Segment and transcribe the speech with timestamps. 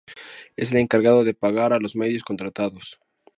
[0.55, 2.99] Es el encargado de pagar a los medios contratados.